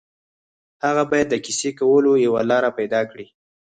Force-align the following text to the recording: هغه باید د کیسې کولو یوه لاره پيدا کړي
هغه 0.85 1.03
باید 1.11 1.27
د 1.31 1.35
کیسې 1.45 1.69
کولو 1.79 2.11
یوه 2.25 2.41
لاره 2.49 2.69
پيدا 2.77 3.01
کړي 3.11 3.27